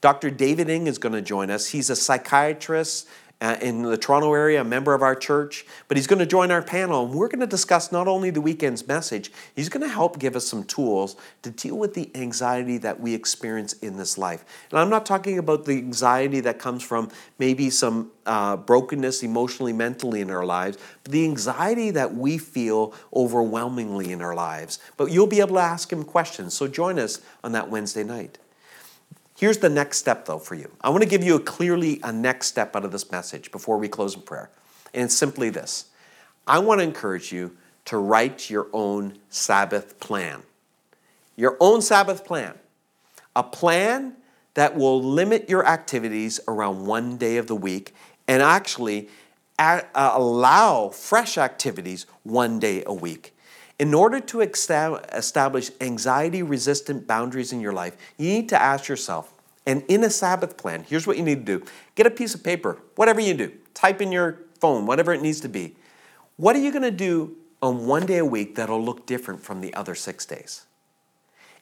[0.00, 0.30] Dr.
[0.30, 1.66] David Ng is going to join us.
[1.66, 3.08] He's a psychiatrist
[3.40, 6.50] uh, in the Toronto area, a member of our church, but he's going to join
[6.50, 9.88] our panel and we're going to discuss not only the weekend's message, he's going to
[9.88, 14.18] help give us some tools to deal with the anxiety that we experience in this
[14.18, 14.44] life.
[14.70, 19.72] And I'm not talking about the anxiety that comes from maybe some uh, brokenness emotionally,
[19.72, 24.80] mentally in our lives, but the anxiety that we feel overwhelmingly in our lives.
[24.96, 28.38] But you'll be able to ask him questions, so join us on that Wednesday night.
[29.38, 30.68] Here's the next step, though, for you.
[30.80, 33.78] I want to give you a clearly a next step out of this message before
[33.78, 34.50] we close in prayer.
[34.92, 35.90] And it's simply this
[36.44, 40.42] I want to encourage you to write your own Sabbath plan.
[41.36, 42.54] Your own Sabbath plan.
[43.36, 44.16] A plan
[44.54, 47.94] that will limit your activities around one day of the week
[48.26, 49.08] and actually
[49.56, 53.36] uh, allow fresh activities one day a week.
[53.78, 59.32] In order to establish anxiety resistant boundaries in your life, you need to ask yourself,
[59.66, 62.42] and in a Sabbath plan, here's what you need to do get a piece of
[62.42, 65.76] paper, whatever you do, type in your phone, whatever it needs to be.
[66.36, 69.60] What are you going to do on one day a week that'll look different from
[69.60, 70.66] the other six days?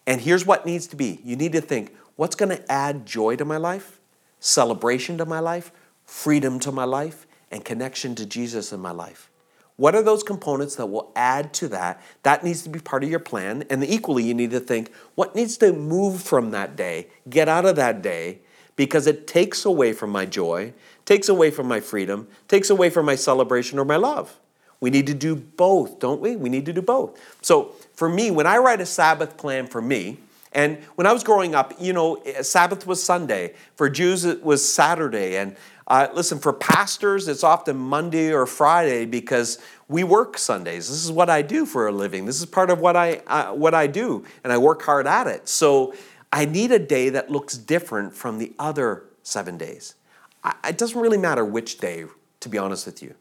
[0.06, 3.36] And here's what needs to be you need to think what's going to add joy
[3.36, 4.00] to my life,
[4.40, 5.70] celebration to my life,
[6.04, 9.30] freedom to my life, and connection to Jesus in my life.
[9.76, 12.02] What are those components that will add to that?
[12.22, 13.64] That needs to be part of your plan.
[13.68, 17.66] And equally, you need to think what needs to move from that day, get out
[17.66, 18.40] of that day,
[18.74, 20.72] because it takes away from my joy,
[21.04, 24.38] takes away from my freedom, takes away from my celebration or my love.
[24.80, 26.36] We need to do both, don't we?
[26.36, 27.18] We need to do both.
[27.42, 30.18] So for me, when I write a Sabbath plan for me,
[30.52, 33.54] and when I was growing up, you know, eh, Sabbath was Sunday.
[33.74, 35.36] For Jews, it was Saturday.
[35.36, 35.54] And
[35.88, 40.88] uh, listen, for pastors, it's often Monday or Friday because we work Sundays.
[40.88, 42.26] This is what I do for a living.
[42.26, 45.28] This is part of what I, uh, what I do, and I work hard at
[45.28, 45.48] it.
[45.48, 45.94] So
[46.32, 49.94] I need a day that looks different from the other seven days.
[50.42, 52.04] I, it doesn't really matter which day,
[52.40, 53.14] to be honest with you.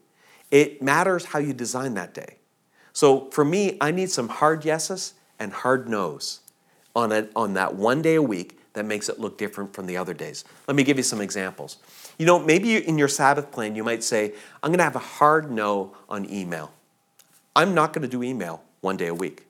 [0.50, 2.38] It matters how you design that day.
[2.92, 6.40] So for me, I need some hard yeses and hard no's
[6.96, 9.96] on, a, on that one day a week that makes it look different from the
[9.96, 10.44] other days.
[10.66, 11.78] Let me give you some examples.
[12.18, 15.00] You know, maybe in your Sabbath plan, you might say, I'm going to have a
[15.00, 16.72] hard no on email.
[17.54, 19.46] I'm not going to do email one day a week.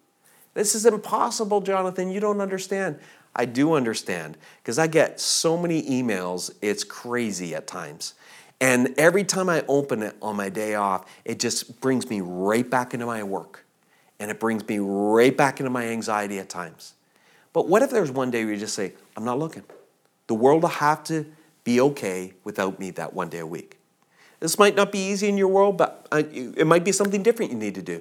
[0.54, 2.10] This is impossible, Jonathan.
[2.10, 2.98] You don't understand.
[3.34, 8.14] I do understand because I get so many emails, it's crazy at times.
[8.60, 12.68] And every time I open it on my day off, it just brings me right
[12.68, 13.66] back into my work.
[14.18, 16.94] And it brings me right back into my anxiety at times.
[17.52, 19.64] But what if there's one day where you just say, I'm not looking?
[20.26, 21.26] The world will have to
[21.66, 23.76] be okay without me that one day a week.
[24.38, 27.58] This might not be easy in your world, but it might be something different you
[27.58, 28.00] need to do.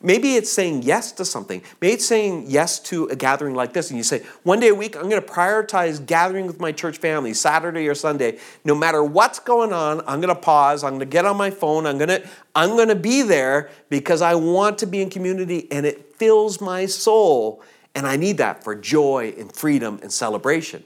[0.00, 1.62] Maybe it's saying yes to something.
[1.80, 3.90] Maybe it's saying yes to a gathering like this.
[3.90, 6.98] And you say, one day a week, I'm going to prioritize gathering with my church
[6.98, 8.38] family, Saturday or Sunday.
[8.64, 10.84] No matter what's going on, I'm going to pause.
[10.84, 11.86] I'm going to get on my phone.
[11.86, 15.66] I'm going to, I'm going to be there because I want to be in community
[15.72, 17.62] and it fills my soul.
[17.96, 20.84] And I need that for joy and freedom and celebration.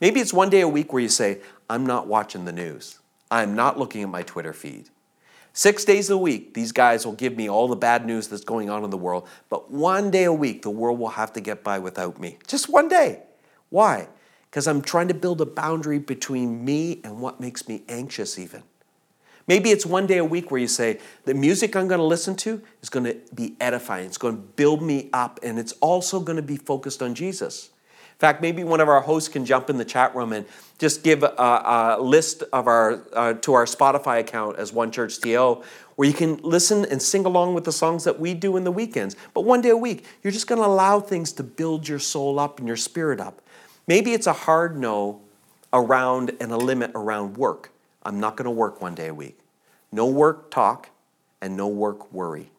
[0.00, 1.40] Maybe it's one day a week where you say,
[1.70, 2.98] I'm not watching the news.
[3.30, 4.90] I'm not looking at my Twitter feed.
[5.52, 8.68] Six days a week, these guys will give me all the bad news that's going
[8.68, 11.64] on in the world, but one day a week, the world will have to get
[11.64, 12.36] by without me.
[12.46, 13.22] Just one day.
[13.70, 14.08] Why?
[14.50, 18.64] Because I'm trying to build a boundary between me and what makes me anxious, even.
[19.48, 22.36] Maybe it's one day a week where you say, the music I'm going to listen
[22.36, 26.20] to is going to be edifying, it's going to build me up, and it's also
[26.20, 27.70] going to be focused on Jesus.
[28.16, 30.46] In fact, maybe one of our hosts can jump in the chat room and
[30.78, 35.20] just give a, a list of our uh, to our Spotify account as One Church
[35.20, 35.62] TO,
[35.96, 38.72] where you can listen and sing along with the songs that we do in the
[38.72, 39.16] weekends.
[39.34, 42.38] But one day a week, you're just going to allow things to build your soul
[42.40, 43.42] up and your spirit up.
[43.86, 45.20] Maybe it's a hard no
[45.74, 47.70] around and a limit around work.
[48.02, 49.38] I'm not going to work one day a week.
[49.92, 50.88] No work talk
[51.42, 52.50] and no work worry.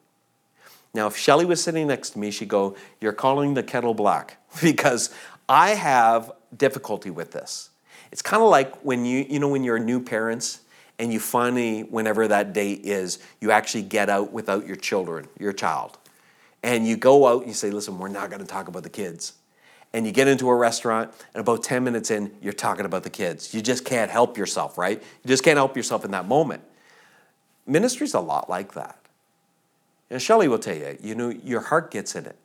[0.94, 4.38] Now, if Shelly was sitting next to me, she'd go, You're calling the kettle black
[4.62, 5.10] because
[5.50, 7.70] I have difficulty with this.
[8.12, 10.62] It's kind of like when you, you know, when you're new parents
[11.00, 15.54] and you finally, whenever that date is, you actually get out without your children, your
[15.54, 15.98] child.
[16.64, 18.90] And you go out and you say, listen, we're not going to talk about the
[18.90, 19.34] kids.
[19.94, 23.10] And you get into a restaurant, and about 10 minutes in, you're talking about the
[23.10, 23.54] kids.
[23.54, 25.02] You just can't help yourself, right?
[25.02, 26.62] You just can't help yourself in that moment.
[27.66, 29.00] Ministry's a lot like that.
[30.10, 32.36] And Shelley will tell you, you know, your heart gets in it,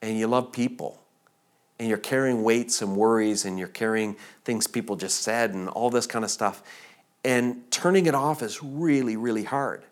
[0.00, 1.02] and you love people
[1.78, 5.90] and you're carrying weights and worries and you're carrying things people just said and all
[5.90, 6.62] this kind of stuff.
[7.24, 9.84] And turning it off is really, really hard.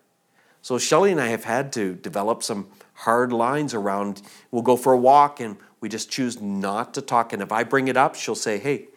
[0.61, 4.21] So Shelly and I have had to develop some hard lines around
[4.51, 7.31] we'll go for a walk and we just choose not to talk.
[7.31, 8.87] And if I bring it up, she'll say, Hey,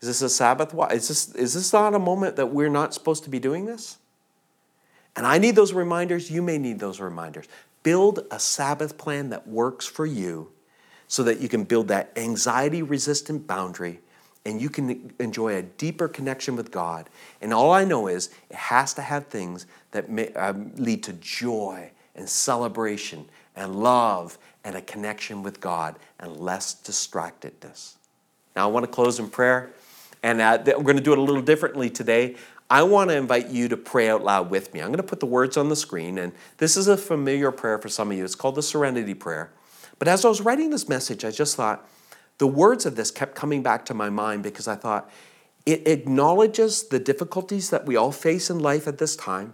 [0.00, 0.74] is this a Sabbath?
[0.92, 3.98] Is this, is this not a moment that we're not supposed to be doing this?
[5.14, 6.30] And I need those reminders.
[6.30, 7.46] You may need those reminders.
[7.82, 10.52] Build a Sabbath plan that works for you
[11.10, 13.98] so that you can build that anxiety resistant boundary
[14.46, 17.10] and you can enjoy a deeper connection with God.
[17.42, 21.12] And all I know is it has to have things that may, um, lead to
[21.14, 27.94] joy and celebration and love and a connection with God and less distractedness.
[28.54, 29.72] Now, I want to close in prayer,
[30.22, 32.36] and uh, we're going to do it a little differently today.
[32.70, 34.80] I want to invite you to pray out loud with me.
[34.80, 37.78] I'm going to put the words on the screen, and this is a familiar prayer
[37.78, 38.24] for some of you.
[38.24, 39.50] It's called the Serenity Prayer.
[40.00, 41.86] But as I was writing this message, I just thought
[42.38, 45.08] the words of this kept coming back to my mind because I thought
[45.66, 49.52] it acknowledges the difficulties that we all face in life at this time,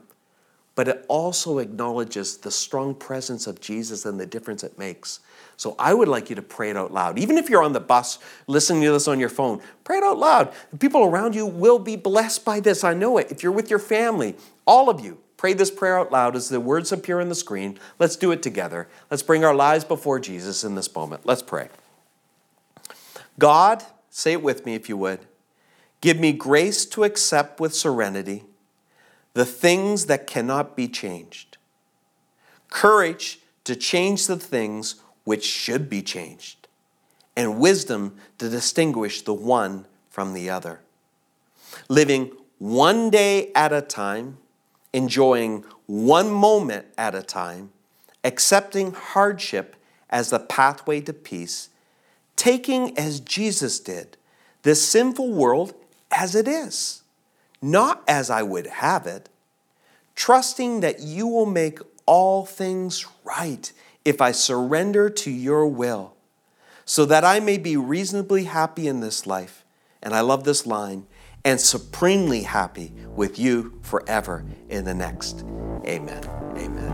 [0.76, 5.18] but it also acknowledges the strong presence of Jesus and the difference it makes.
[5.56, 7.18] So I would like you to pray it out loud.
[7.18, 10.18] Even if you're on the bus listening to this on your phone, pray it out
[10.18, 10.52] loud.
[10.70, 12.84] The people around you will be blessed by this.
[12.84, 13.32] I know it.
[13.32, 16.60] If you're with your family, all of you, Pray this prayer out loud as the
[16.60, 17.78] words appear on the screen.
[17.98, 18.88] Let's do it together.
[19.10, 21.26] Let's bring our lives before Jesus in this moment.
[21.26, 21.68] Let's pray.
[23.38, 25.20] God, say it with me if you would.
[26.00, 28.44] Give me grace to accept with serenity
[29.34, 31.58] the things that cannot be changed,
[32.70, 36.68] courage to change the things which should be changed,
[37.36, 40.80] and wisdom to distinguish the one from the other.
[41.90, 44.38] Living one day at a time
[44.92, 47.70] enjoying one moment at a time,
[48.24, 49.76] accepting hardship
[50.10, 51.68] as the pathway to peace,
[52.34, 54.16] taking as Jesus did
[54.62, 55.74] this sinful world
[56.10, 57.02] as it is,
[57.62, 59.28] not as I would have it,
[60.16, 63.72] trusting that you will make all things right
[64.04, 66.14] if I surrender to your will,
[66.84, 69.64] so that I may be reasonably happy in this life.
[70.02, 71.06] And I love this line
[71.46, 75.44] and supremely happy with you forever in the next.
[75.86, 76.24] Amen.
[76.56, 76.92] Amen.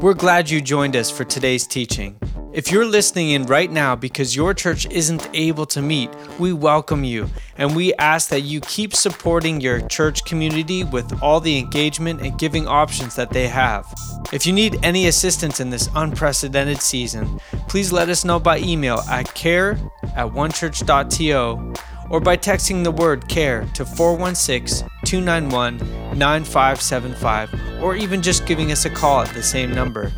[0.00, 2.18] We're glad you joined us for today's teaching.
[2.54, 7.02] If you're listening in right now because your church isn't able to meet, we welcome
[7.02, 7.28] you
[7.58, 12.38] and we ask that you keep supporting your church community with all the engagement and
[12.38, 13.92] giving options that they have.
[14.32, 18.98] If you need any assistance in this unprecedented season, please let us know by email
[19.10, 19.72] at care
[20.14, 21.74] at onechurch.to
[22.08, 25.78] or by texting the word CARE to 416 291
[26.16, 30.12] 9575 or even just giving us a call at the same number.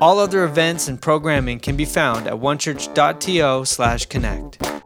[0.00, 4.77] All other events and programming can be found at onechurch.to/connect.